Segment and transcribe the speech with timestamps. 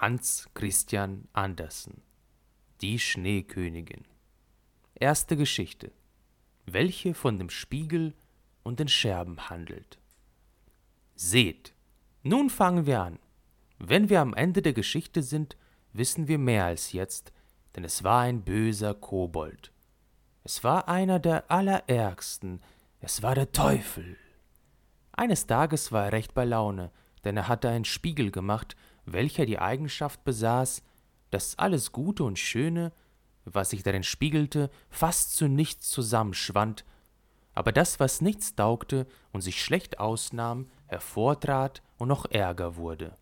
[0.00, 2.00] Hans Christian Andersen
[2.80, 4.06] Die Schneekönigin
[4.94, 5.92] Erste Geschichte,
[6.64, 8.14] welche von dem Spiegel
[8.62, 9.98] und den Scherben handelt.
[11.16, 11.74] Seht,
[12.22, 13.18] nun fangen wir an.
[13.78, 15.58] Wenn wir am Ende der Geschichte sind,
[15.92, 17.30] wissen wir mehr als jetzt,
[17.76, 19.70] denn es war ein böser Kobold.
[20.44, 22.62] Es war einer der allerärgsten,
[23.00, 24.16] es war der Teufel.
[25.12, 26.90] Eines Tages war er recht bei Laune,
[27.24, 28.76] denn er hatte einen Spiegel gemacht,
[29.06, 30.82] welcher die Eigenschaft besaß,
[31.30, 32.92] dass alles Gute und Schöne,
[33.44, 36.84] was sich darin spiegelte, fast zu nichts zusammenschwand,
[37.54, 43.16] aber das, was nichts taugte und sich schlecht ausnahm, hervortrat und noch ärger wurde.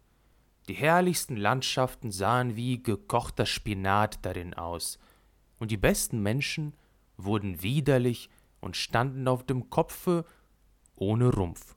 [0.69, 4.99] Die herrlichsten Landschaften sahen wie gekochter Spinat darin aus,
[5.59, 6.75] und die besten Menschen
[7.17, 10.25] wurden widerlich und standen auf dem Kopfe
[10.95, 11.75] ohne Rumpf.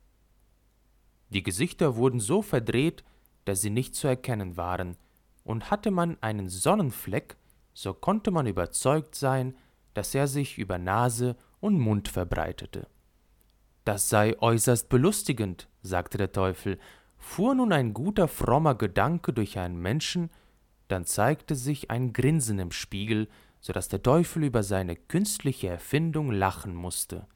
[1.29, 3.03] Die Gesichter wurden so verdreht,
[3.45, 4.97] dass sie nicht zu erkennen waren,
[5.43, 7.35] und hatte man einen Sonnenfleck,
[7.73, 9.55] so konnte man überzeugt sein,
[9.93, 12.87] dass er sich über Nase und Mund verbreitete.
[13.85, 16.77] Das sei äußerst belustigend, sagte der Teufel,
[17.17, 20.29] fuhr nun ein guter frommer Gedanke durch einen Menschen,
[20.87, 23.27] dann zeigte sich ein Grinsen im Spiegel,
[23.59, 27.27] so dass der Teufel über seine künstliche Erfindung lachen musste.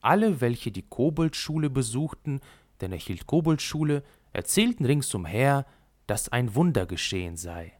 [0.00, 2.40] Alle, welche die Koboldschule besuchten,
[2.80, 4.02] denn er hielt Koboldschule,
[4.34, 5.64] erzählten ringsumher,
[6.06, 7.72] dass ein Wunder geschehen sei.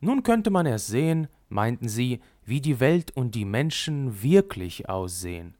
[0.00, 5.56] Nun könnte man erst sehen, meinten sie, wie die Welt und die Menschen wirklich aussehen.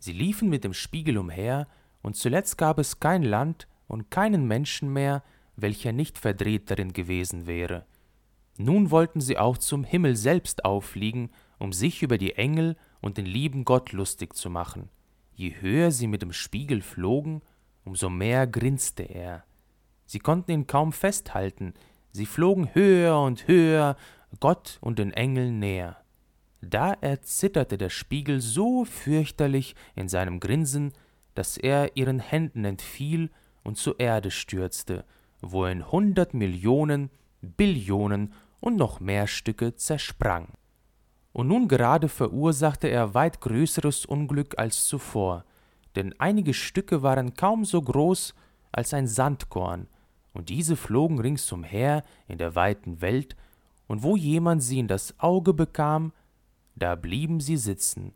[0.00, 1.66] Sie liefen mit dem Spiegel umher,
[2.02, 5.22] und zuletzt gab es kein Land und keinen Menschen mehr,
[5.56, 7.84] welcher nicht verdreht darin gewesen wäre.
[8.56, 13.26] Nun wollten sie auch zum Himmel selbst auffliegen, um sich über die Engel und den
[13.26, 14.88] lieben Gott lustig zu machen.
[15.34, 17.42] Je höher sie mit dem Spiegel flogen,
[17.84, 19.44] umso mehr grinste er.
[20.06, 21.74] Sie konnten ihn kaum festhalten,
[22.12, 23.96] sie flogen höher und höher,
[24.40, 25.96] Gott und den Engeln näher.
[26.62, 30.92] Da erzitterte der Spiegel so fürchterlich in seinem Grinsen,
[31.34, 33.30] dass er ihren Händen entfiel
[33.62, 35.04] und zur Erde stürzte,
[35.40, 40.48] wo er in hundert Millionen, Billionen und noch mehr Stücke zersprang.
[41.32, 45.44] Und nun gerade verursachte er weit größeres Unglück als zuvor,
[45.96, 48.34] denn einige Stücke waren kaum so groß
[48.72, 49.88] als ein Sandkorn,
[50.32, 53.36] und diese flogen ringsumher in der weiten Welt,
[53.88, 56.12] und wo jemand sie in das Auge bekam,
[56.76, 58.12] da blieben sie sitzen,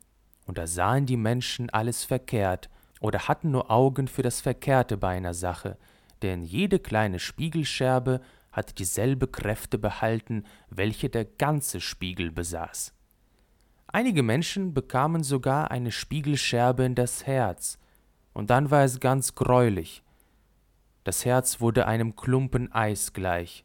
[0.46, 2.70] und da sahen die Menschen alles verkehrt,
[3.00, 5.76] oder hatten nur Augen für das Verkehrte bei einer Sache,
[6.22, 8.20] denn jede kleine Spiegelscherbe
[8.52, 12.94] hatte dieselbe Kräfte behalten, welche der ganze Spiegel besaß.
[13.94, 17.78] Einige Menschen bekamen sogar eine Spiegelscherbe in das Herz,
[18.32, 20.03] und dann war es ganz greulich.
[21.05, 23.65] Das Herz wurde einem Klumpen Eis gleich.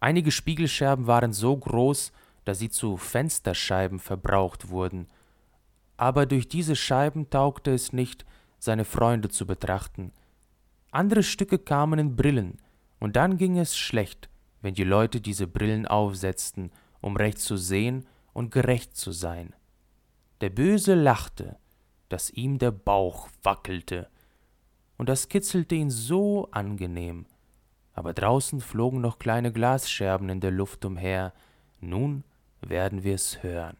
[0.00, 2.12] Einige Spiegelscherben waren so groß,
[2.44, 5.08] dass sie zu Fensterscheiben verbraucht wurden,
[5.96, 8.26] aber durch diese Scheiben taugte es nicht,
[8.58, 10.12] seine Freunde zu betrachten.
[10.90, 12.58] Andere Stücke kamen in Brillen,
[13.00, 14.28] und dann ging es schlecht,
[14.60, 19.54] wenn die Leute diese Brillen aufsetzten, um recht zu sehen und gerecht zu sein.
[20.40, 21.56] Der Böse lachte,
[22.08, 24.08] dass ihm der Bauch wackelte,
[24.98, 27.26] und das kitzelte ihn so angenehm.
[27.94, 31.32] Aber draußen flogen noch kleine Glasscherben in der Luft umher,
[31.80, 32.24] nun
[32.60, 33.76] werden wir es hören.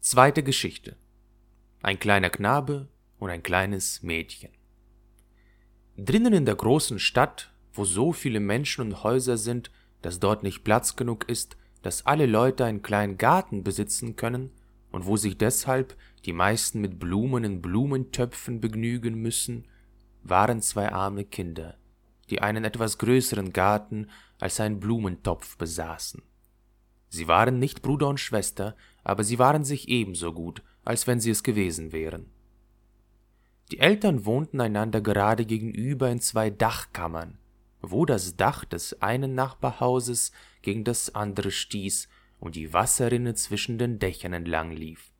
[0.00, 0.96] Zweite Geschichte
[1.82, 4.50] ein kleiner Knabe und ein kleines Mädchen.
[5.96, 9.70] Drinnen in der großen Stadt, wo so viele Menschen und Häuser sind,
[10.02, 14.50] dass dort nicht Platz genug ist, dass alle Leute einen kleinen Garten besitzen können,
[14.90, 15.96] und wo sich deshalb
[16.26, 19.66] die meisten mit Blumen in Blumentöpfen begnügen müssen,
[20.22, 21.78] waren zwei arme Kinder,
[22.30, 24.08] die einen etwas größeren Garten
[24.38, 26.22] als einen Blumentopf besaßen.
[27.08, 31.30] Sie waren nicht Bruder und Schwester, aber sie waren sich ebenso gut, als wenn sie
[31.30, 32.30] es gewesen wären.
[33.70, 37.38] Die Eltern wohnten einander gerade gegenüber in zwei Dachkammern,
[37.82, 40.32] wo das Dach des einen Nachbarhauses
[40.62, 42.08] gegen das andere stieß
[42.38, 45.12] und die Wasserrinne zwischen den Dächern entlang lief.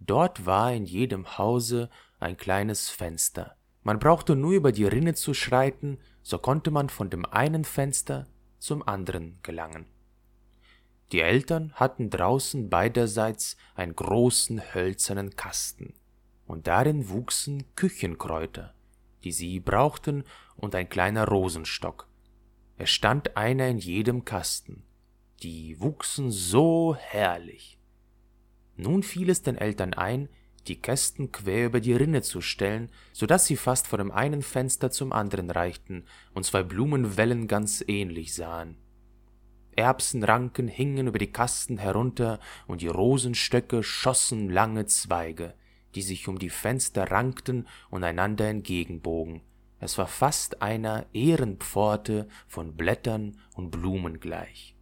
[0.00, 1.88] Dort war in jedem Hause
[2.20, 3.56] ein kleines Fenster.
[3.82, 8.26] Man brauchte nur über die Rinne zu schreiten, so konnte man von dem einen Fenster
[8.58, 9.86] zum anderen gelangen.
[11.12, 15.94] Die Eltern hatten draußen beiderseits einen großen hölzernen Kasten,
[16.46, 18.74] und darin wuchsen Küchenkräuter,
[19.24, 20.24] die sie brauchten,
[20.58, 22.06] und ein kleiner Rosenstock.
[22.76, 24.84] Es stand einer in jedem Kasten.
[25.42, 27.78] Die wuchsen so herrlich.
[28.76, 30.28] Nun fiel es den Eltern ein,
[30.66, 34.42] die Kästen quer über die Rinne zu stellen, so dass sie fast von dem einen
[34.42, 38.76] Fenster zum anderen reichten und zwei Blumenwellen ganz ähnlich sahen.
[39.76, 45.54] Erbsenranken hingen über die Kasten herunter und die Rosenstöcke schossen lange Zweige,
[45.94, 49.40] die sich um die Fenster rankten und einander entgegenbogen.
[49.80, 54.74] Es war fast einer Ehrenpforte von Blättern und Blumen gleich.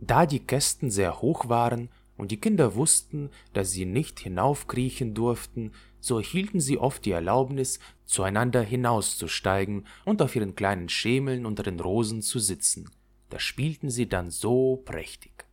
[0.00, 5.72] Da die Kästen sehr hoch waren und die Kinder wussten, dass sie nicht hinaufkriechen durften,
[6.00, 11.80] so erhielten sie oft die Erlaubnis, zueinander hinauszusteigen und auf ihren kleinen Schemeln unter den
[11.80, 12.90] Rosen zu sitzen.
[13.28, 15.44] Da spielten sie dann so prächtig.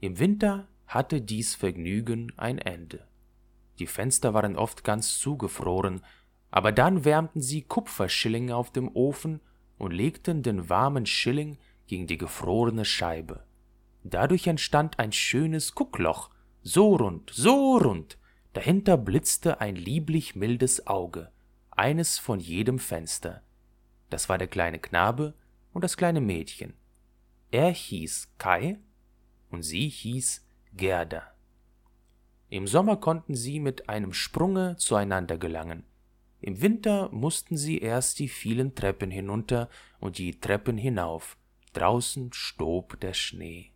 [0.00, 3.06] Im Winter hatte dies Vergnügen ein Ende.
[3.78, 6.02] Die Fenster waren oft ganz zugefroren,
[6.56, 9.42] aber dann wärmten sie Kupferschillinge auf dem Ofen
[9.76, 13.44] und legten den warmen Schilling gegen die gefrorene Scheibe.
[14.04, 16.30] Dadurch entstand ein schönes Guckloch,
[16.62, 18.16] so rund, so rund,
[18.54, 21.30] dahinter blitzte ein lieblich mildes Auge,
[21.72, 23.42] eines von jedem Fenster.
[24.08, 25.34] Das war der kleine Knabe
[25.74, 26.72] und das kleine Mädchen.
[27.50, 28.78] Er hieß Kai
[29.50, 30.42] und sie hieß
[30.72, 31.34] Gerda.
[32.48, 35.84] Im Sommer konnten sie mit einem Sprunge zueinander gelangen.
[36.46, 41.36] Im Winter mussten sie erst die vielen Treppen hinunter und die Treppen hinauf.
[41.72, 43.72] Draußen stob der Schnee.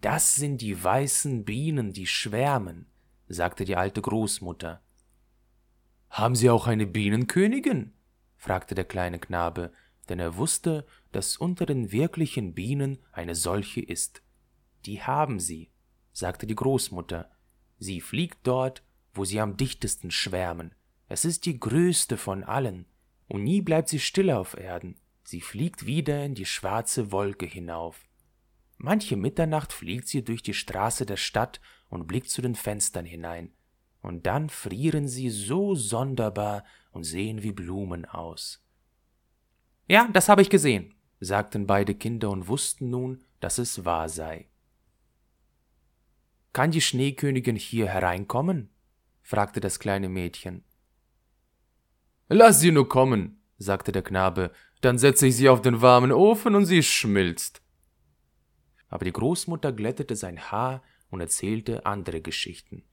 [0.00, 2.86] Das sind die weißen Bienen, die schwärmen,
[3.28, 4.80] sagte die alte Großmutter.
[6.08, 7.92] Haben Sie auch eine Bienenkönigin?
[8.38, 9.72] fragte der kleine Knabe,
[10.08, 14.22] denn er wusste, dass unter den wirklichen Bienen eine solche ist.
[14.86, 15.70] Die haben sie,
[16.14, 17.30] sagte die Großmutter.
[17.78, 20.74] Sie fliegt dort, wo sie am dichtesten schwärmen.
[21.08, 22.86] Es ist die größte von allen,
[23.28, 24.96] und nie bleibt sie stille auf Erden.
[25.22, 28.08] Sie fliegt wieder in die schwarze Wolke hinauf.
[28.76, 33.52] Manche Mitternacht fliegt sie durch die Straße der Stadt und blickt zu den Fenstern hinein,
[34.02, 38.62] und dann frieren sie so sonderbar und sehen wie Blumen aus.
[39.88, 44.48] Ja, das habe ich gesehen, sagten beide Kinder und wussten nun, dass es wahr sei.
[46.52, 48.70] Kann die Schneekönigin hier hereinkommen?
[49.22, 50.64] fragte das kleine Mädchen.
[52.28, 54.50] Lass sie nur kommen, sagte der Knabe,
[54.80, 57.62] dann setze ich sie auf den warmen Ofen und sie schmilzt.
[58.88, 62.84] Aber die Großmutter glättete sein Haar und erzählte andere Geschichten.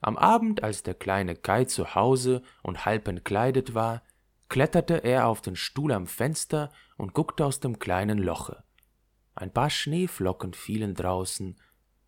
[0.00, 4.02] Am Abend, als der kleine Kai zu Hause und halb entkleidet war,
[4.48, 8.62] kletterte er auf den Stuhl am Fenster und guckte aus dem kleinen Loche.
[9.34, 11.56] Ein paar Schneeflocken fielen draußen,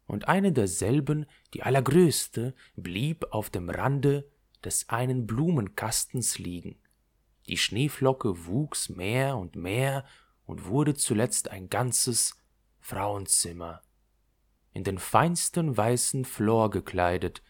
[0.06, 4.28] und eine derselben, die allergrößte, blieb auf dem Rande
[4.64, 6.80] des einen Blumenkastens liegen.
[7.46, 10.04] Die Schneeflocke wuchs mehr und mehr
[10.44, 12.36] und wurde zuletzt ein ganzes
[12.80, 13.82] Frauenzimmer.
[14.72, 17.42] In den feinsten weißen Flor gekleidet,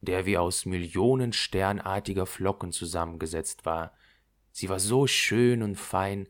[0.00, 3.92] der wie aus Millionen sternartiger Flocken zusammengesetzt war.
[4.52, 6.28] Sie war so schön und fein,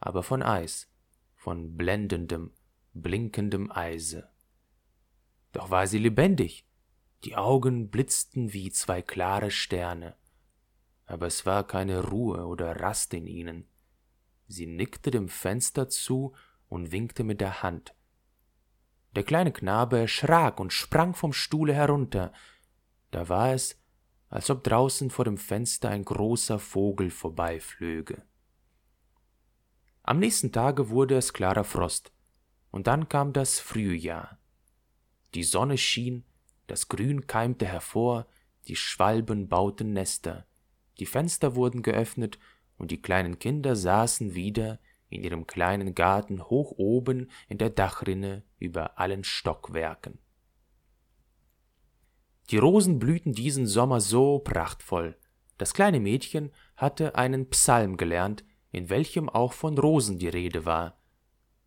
[0.00, 0.88] aber von Eis,
[1.34, 2.52] von blendendem,
[2.92, 4.28] blinkendem Eise.
[5.52, 6.67] Doch war sie lebendig,
[7.24, 10.16] die Augen blitzten wie zwei klare Sterne,
[11.06, 13.66] aber es war keine Ruhe oder Rast in ihnen.
[14.46, 16.34] Sie nickte dem Fenster zu
[16.68, 17.94] und winkte mit der Hand.
[19.16, 22.32] Der kleine Knabe erschrak und sprang vom Stuhle herunter.
[23.10, 23.80] Da war es,
[24.28, 28.22] als ob draußen vor dem Fenster ein großer Vogel vorbeiflöge.
[30.02, 32.12] Am nächsten Tage wurde es klarer Frost,
[32.70, 34.38] und dann kam das Frühjahr.
[35.34, 36.24] Die Sonne schien,
[36.68, 38.26] das Grün keimte hervor,
[38.68, 40.46] die Schwalben bauten Nester,
[41.00, 42.38] die Fenster wurden geöffnet,
[42.76, 48.44] und die kleinen Kinder saßen wieder in ihrem kleinen Garten hoch oben in der Dachrinne
[48.58, 50.18] über allen Stockwerken.
[52.50, 55.18] Die Rosen blühten diesen Sommer so prachtvoll.
[55.56, 60.98] Das kleine Mädchen hatte einen Psalm gelernt, in welchem auch von Rosen die Rede war.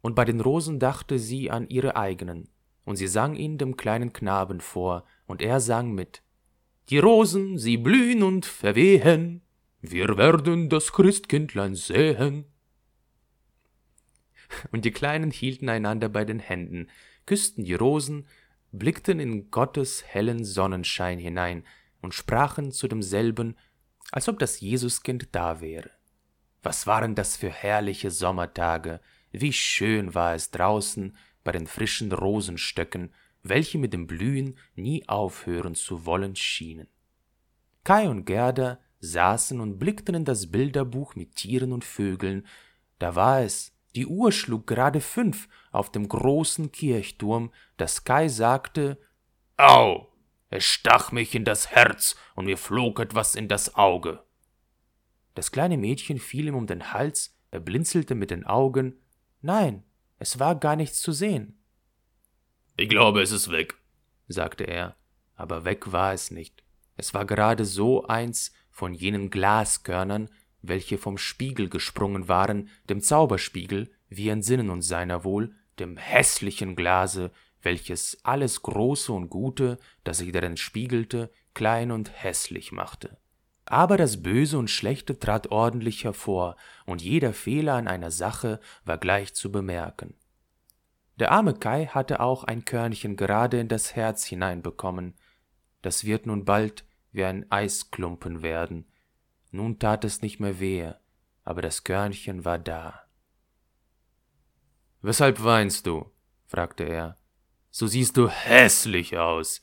[0.02, 2.50] Und bei den Rosen dachte sie an ihre eigenen,
[2.86, 6.22] und sie sang ihn dem kleinen Knaben vor, und er sang mit.
[6.90, 9.42] Die Rosen, sie blühen und verwehen,
[9.82, 12.46] wir werden das Christkindlein sehen.
[14.72, 16.88] Und die Kleinen hielten einander bei den Händen,
[17.26, 18.28] küssten die Rosen,
[18.72, 21.64] blickten in Gottes hellen Sonnenschein hinein
[22.02, 23.58] und sprachen zu demselben,
[24.12, 25.90] als ob das Jesuskind da wäre.
[26.62, 29.00] Was waren das für herrliche Sommertage,
[29.32, 35.76] wie schön war es draußen, bei den frischen Rosenstöcken, welche mit dem Blühen nie aufhören
[35.76, 36.88] zu wollen schienen.
[37.84, 42.46] Kai und Gerda saßen und blickten in das Bilderbuch mit Tieren und Vögeln.
[43.00, 49.00] Da war es, die Uhr schlug gerade fünf auf dem großen Kirchturm, dass Kai sagte,
[49.58, 50.08] Au!
[50.50, 54.22] Es stach mich in das Herz und mir flog etwas in das Auge.
[55.34, 59.00] Das kleine Mädchen fiel ihm um den Hals, er blinzelte mit den Augen.
[59.42, 59.84] Nein,
[60.22, 61.58] es war gar nichts zu sehen.
[62.78, 63.80] Ich glaube, es ist weg,
[64.28, 64.96] sagte er,
[65.34, 66.64] aber weg war es nicht.
[66.96, 70.30] Es war gerade so eins von jenen Glaskörnern,
[70.62, 77.32] welche vom Spiegel gesprungen waren, dem Zauberspiegel, wie entsinnen uns seiner wohl, dem hässlichen Glase,
[77.64, 83.18] welches alles Große und Gute, das sich darin spiegelte, klein und hässlich machte.
[83.72, 88.98] Aber das Böse und Schlechte trat ordentlich hervor, und jeder Fehler an einer Sache war
[88.98, 90.14] gleich zu bemerken.
[91.16, 95.14] Der arme Kai hatte auch ein Körnchen gerade in das Herz hineinbekommen.
[95.82, 98.92] Das wird nun bald wie ein Eisklumpen werden.
[99.52, 101.00] Nun tat es nicht mehr wehe,
[101.46, 103.04] aber das Körnchen war da.
[105.02, 106.12] Weshalb weinst du?
[106.46, 107.16] fragte er.
[107.70, 109.62] So siehst du hässlich aus.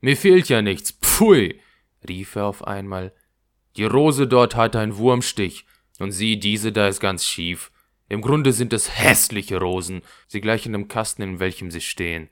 [0.00, 1.60] Mir fehlt ja nichts, pfui,
[2.08, 3.12] rief er auf einmal.
[3.76, 5.66] Die Rose dort hat einen Wurmstich,
[5.98, 7.70] und sieh, diese da ist ganz schief.
[8.08, 12.28] Im Grunde sind es hässliche Rosen, sie gleichen dem Kasten, in welchem sie stehen.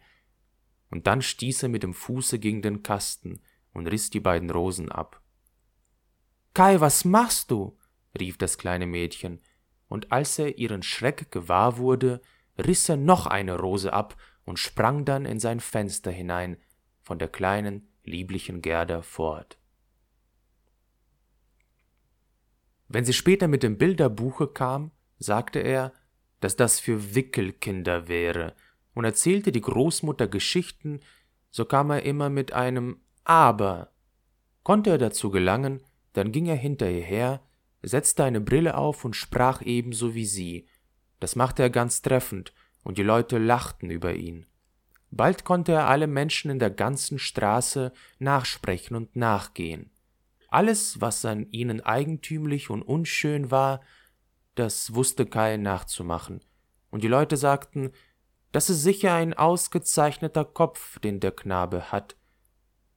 [0.90, 3.40] Und dann stieß er mit dem Fuße gegen den Kasten
[3.72, 5.22] und riss die beiden Rosen ab.
[6.52, 7.78] Kai, was machst du?
[8.18, 9.40] rief das kleine Mädchen,
[9.88, 12.20] und als er ihren Schreck gewahr wurde,
[12.58, 16.56] riss er noch eine Rose ab und sprang dann in sein Fenster hinein,
[17.00, 19.59] von der kleinen, lieblichen Gerda fort.
[22.92, 25.92] Wenn sie später mit dem Bilderbuche kam, sagte er,
[26.40, 28.54] dass das für Wickelkinder wäre,
[28.94, 30.98] und erzählte die Großmutter Geschichten,
[31.52, 33.92] so kam er immer mit einem Aber.
[34.64, 37.40] Konnte er dazu gelangen, dann ging er hinter ihr her,
[37.82, 40.66] setzte eine Brille auf und sprach ebenso wie sie.
[41.20, 44.46] Das machte er ganz treffend, und die Leute lachten über ihn.
[45.12, 49.90] Bald konnte er alle Menschen in der ganzen Straße nachsprechen und nachgehen.
[50.50, 53.80] Alles, was an ihnen eigentümlich und unschön war,
[54.56, 56.40] das wusste Kai nachzumachen,
[56.90, 57.92] und die Leute sagten,
[58.50, 62.16] das ist sicher ein ausgezeichneter Kopf, den der Knabe hat.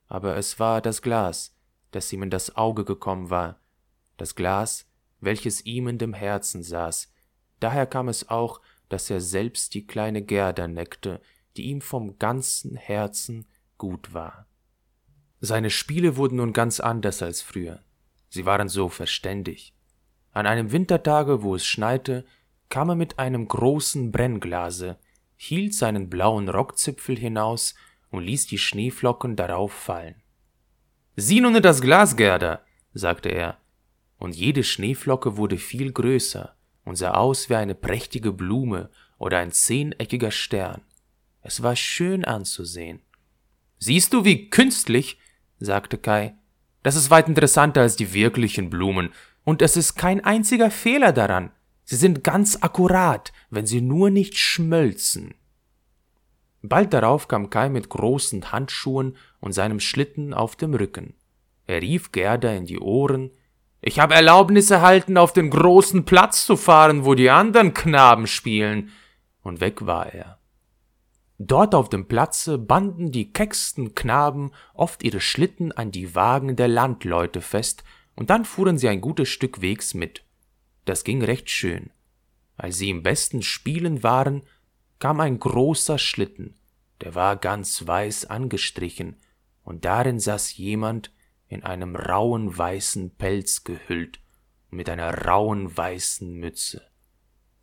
[0.07, 1.55] Aber es war das Glas,
[1.91, 3.59] das ihm in das Auge gekommen war,
[4.17, 4.87] das Glas,
[5.19, 7.11] welches ihm in dem Herzen saß.
[7.59, 11.21] Daher kam es auch, dass er selbst die kleine Gerda neckte,
[11.55, 13.45] die ihm vom ganzen Herzen
[13.77, 14.47] gut war.
[15.45, 17.81] Seine Spiele wurden nun ganz anders als früher.
[18.29, 19.73] Sie waren so verständig.
[20.31, 22.23] An einem Wintertage, wo es schneite,
[22.69, 24.97] kam er mit einem großen Brennglase,
[25.35, 27.75] hielt seinen blauen Rockzipfel hinaus
[28.09, 30.15] und ließ die Schneeflocken darauf fallen.
[31.17, 32.61] Sieh nun in das Glas, Gerda,
[32.93, 33.57] sagte er,
[34.19, 39.51] und jede Schneeflocke wurde viel größer und sah aus wie eine prächtige Blume oder ein
[39.51, 40.83] zehneckiger Stern.
[41.41, 43.01] Es war schön anzusehen.
[43.77, 45.17] Siehst du, wie künstlich
[45.65, 46.35] sagte Kai.
[46.83, 49.09] Das ist weit interessanter als die wirklichen Blumen,
[49.43, 51.51] und es ist kein einziger Fehler daran.
[51.83, 55.35] Sie sind ganz akkurat, wenn sie nur nicht schmölzen.
[56.61, 61.13] Bald darauf kam Kai mit großen Handschuhen und seinem Schlitten auf dem Rücken.
[61.65, 63.31] Er rief Gerda in die Ohren,
[63.85, 68.91] ich habe Erlaubnis erhalten, auf den großen Platz zu fahren, wo die anderen Knaben spielen,
[69.41, 70.39] und weg war er.
[71.45, 76.69] Dort auf dem Platze banden die kecksten Knaben oft ihre Schlitten an die Wagen der
[76.69, 77.83] Landleute fest,
[78.15, 80.23] und dann fuhren sie ein gutes Stück Wegs mit.
[80.85, 81.89] Das ging recht schön.
[82.55, 84.43] Als sie im besten Spielen waren,
[84.99, 86.55] kam ein großer Schlitten,
[87.01, 89.17] der war ganz weiß angestrichen,
[89.63, 91.11] und darin saß jemand
[91.49, 94.21] in einem rauen weißen Pelz gehüllt
[94.71, 96.83] und mit einer rauen weißen Mütze.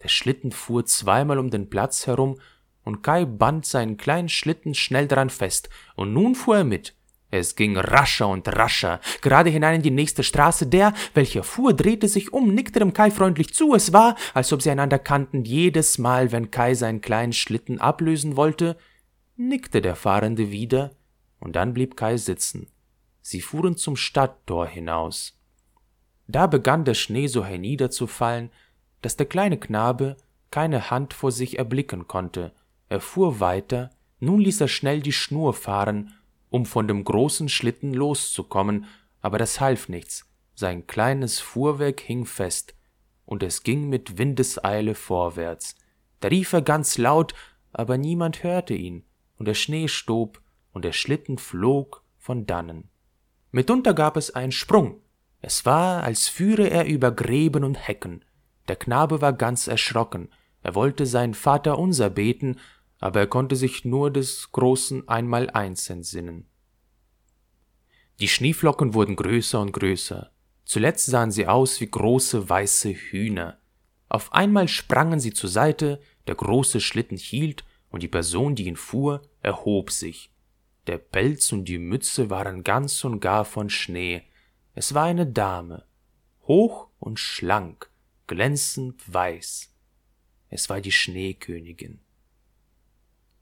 [0.03, 2.39] Der Schlitten fuhr zweimal um den Platz herum
[2.85, 6.95] und Kai band seinen kleinen Schlitten schnell daran fest, und nun fuhr er mit.
[7.33, 10.67] Es ging rascher und rascher, gerade hinein in die nächste Straße.
[10.67, 13.75] Der, welcher fuhr, drehte sich um, nickte dem Kai freundlich zu.
[13.75, 15.45] Es war, als ob sie einander kannten.
[15.45, 18.77] Jedes Mal, wenn Kai seinen kleinen Schlitten ablösen wollte,
[19.37, 20.91] nickte der Fahrende wieder,
[21.39, 22.67] und dann blieb Kai sitzen.
[23.23, 25.39] Sie fuhren zum Stadttor hinaus.
[26.27, 28.51] Da begann der Schnee so herniederzufallen,
[29.03, 30.17] dass der kleine Knabe
[30.51, 32.53] keine Hand vor sich erblicken konnte,
[32.91, 36.13] er fuhr weiter, nun ließ er schnell die Schnur fahren,
[36.51, 38.87] um von dem großen Schlitten loszukommen,
[39.23, 42.75] aber das half nichts, sein kleines Fuhrwerk hing fest,
[43.25, 45.77] und es ging mit Windeseile vorwärts.
[46.19, 47.33] Da rief er ganz laut,
[47.73, 49.05] aber niemand hörte ihn,
[49.39, 50.43] und der Schnee stob,
[50.73, 52.91] und der Schlitten flog von dannen.
[53.53, 55.01] Mitunter gab es einen Sprung,
[55.43, 58.25] es war, als führe er über Gräben und Hecken.
[58.67, 60.29] Der Knabe war ganz erschrocken,
[60.63, 62.59] er wollte seinen Vater unser beten,
[63.01, 66.47] aber er konnte sich nur des großen Einmaleins entsinnen.
[68.21, 70.31] Die Schneeflocken wurden größer und größer.
[70.65, 73.59] Zuletzt sahen sie aus wie große weiße Hühner.
[74.11, 78.77] Auf einmal sprangen sie zur Seite, der große Schlitten hielt, und die Person, die ihn
[78.77, 80.31] fuhr, erhob sich.
[80.87, 84.23] Der Pelz und die Mütze waren ganz und gar von Schnee.
[84.75, 85.85] Es war eine Dame,
[86.47, 87.91] hoch und schlank,
[88.27, 89.75] glänzend weiß.
[90.51, 92.01] Es war die Schneekönigin.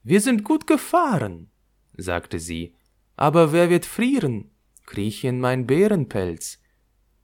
[0.03, 1.51] Wir sind gut gefahren,
[1.97, 2.75] sagte sie,
[3.15, 4.51] aber wer wird frieren?
[4.85, 6.59] Krieche in mein Bärenpelz.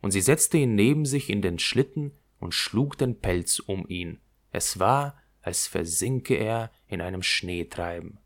[0.02, 4.20] Und sie setzte ihn neben sich in den Schlitten und schlug den Pelz um ihn.
[4.52, 8.20] Es war, als versinke er in einem Schneetreiben.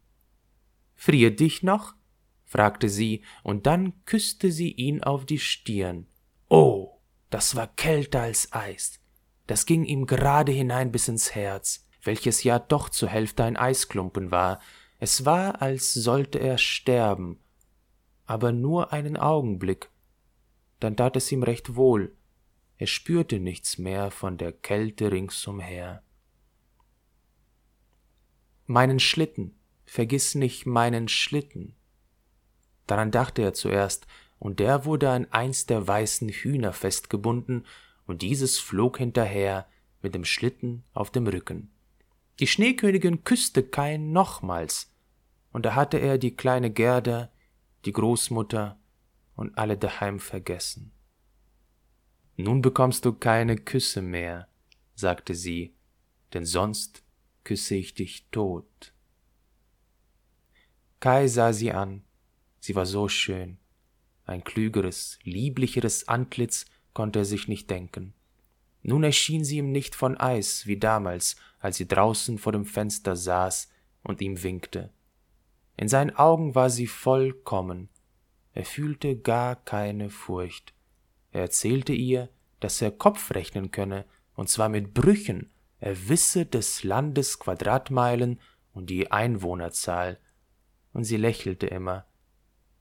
[0.96, 1.94] Friert dich noch?
[2.44, 6.08] fragte sie, und dann küsste sie ihn auf die Stirn.
[6.50, 9.00] Oh, das war kälter als Eis.
[9.46, 14.32] Das ging ihm gerade hinein bis ins Herz, welches ja doch zur Hälfte ein Eisklumpen
[14.32, 14.60] war.
[15.00, 17.40] Es war, als sollte er sterben,
[18.26, 19.90] aber nur einen Augenblick.
[20.80, 22.16] Dann tat es ihm recht wohl.
[22.78, 26.04] Er spürte nichts mehr von der Kälte ringsumher.
[28.66, 31.76] Meinen Schlitten, vergiss nicht meinen Schlitten.
[32.88, 37.66] Daran dachte er zuerst, und der wurde an eins der weißen Hühner festgebunden,
[38.06, 39.68] und dieses flog hinterher
[40.02, 41.72] mit dem Schlitten auf dem Rücken.
[42.40, 44.94] Die Schneekönigin küsste Kain nochmals,
[45.52, 47.32] und da hatte er die kleine Gerda,
[47.86, 48.80] die Großmutter
[49.36, 50.94] und alle daheim vergessen.
[52.38, 54.48] Nun bekommst du keine Küsse mehr,
[54.96, 55.76] sagte sie,
[56.34, 57.04] denn sonst
[57.44, 58.94] küsse ich dich tot.
[61.02, 62.04] Kai sah sie an,
[62.60, 63.58] sie war so schön,
[64.24, 68.14] ein klügeres, lieblicheres Antlitz konnte er sich nicht denken.
[68.82, 73.16] Nun erschien sie ihm nicht von Eis wie damals, als sie draußen vor dem Fenster
[73.16, 73.70] saß
[74.04, 74.92] und ihm winkte.
[75.76, 77.90] In seinen Augen war sie vollkommen.
[78.54, 80.74] Er fühlte gar keine Furcht.
[81.32, 84.06] Er erzählte ihr, dass er Kopf rechnen könne,
[84.36, 88.40] und zwar mit Brüchen, er wisse des Landes Quadratmeilen
[88.74, 90.20] und die Einwohnerzahl,
[90.94, 92.06] und sie lächelte immer.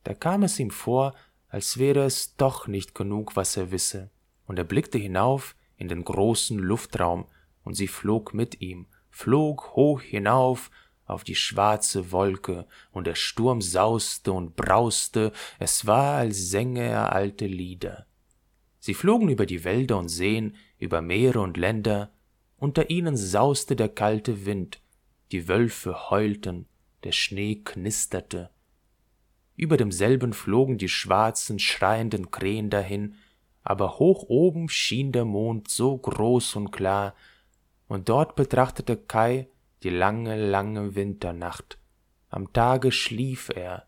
[0.04, 1.14] Da kam es ihm vor,
[1.48, 4.11] als wäre es doch nicht genug, was er wisse,
[4.46, 7.26] und er blickte hinauf in den großen Luftraum,
[7.64, 10.70] und sie flog mit ihm, flog hoch hinauf
[11.06, 17.12] auf die schwarze Wolke, und der Sturm sauste und brauste, es war, als sänge er
[17.12, 18.06] alte Lieder.
[18.78, 22.12] Sie flogen über die Wälder und Seen, über Meere und Länder,
[22.58, 24.80] unter ihnen sauste der kalte Wind,
[25.32, 26.66] die Wölfe heulten,
[27.04, 28.50] der Schnee knisterte,
[29.58, 33.16] über demselben flogen die schwarzen, schreienden Krähen dahin,
[33.68, 37.14] aber hoch oben schien der Mond so groß und klar,
[37.87, 39.46] und dort betrachtete Kai
[39.83, 41.76] die lange, lange Winternacht.
[42.31, 43.87] Am Tage schlief er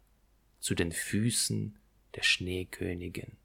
[0.59, 1.79] zu den Füßen
[2.15, 3.39] der Schneekönigin.